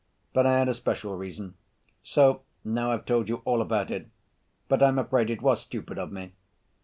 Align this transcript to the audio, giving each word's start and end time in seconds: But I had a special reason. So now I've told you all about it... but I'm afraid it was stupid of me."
But 0.33 0.47
I 0.47 0.57
had 0.57 0.67
a 0.67 0.73
special 0.73 1.15
reason. 1.15 1.53
So 2.01 2.41
now 2.65 2.89
I've 2.91 3.05
told 3.05 3.29
you 3.29 3.43
all 3.45 3.61
about 3.61 3.91
it... 3.91 4.07
but 4.67 4.81
I'm 4.81 4.97
afraid 4.97 5.29
it 5.29 5.43
was 5.43 5.59
stupid 5.61 5.99
of 5.99 6.11
me." 6.11 6.33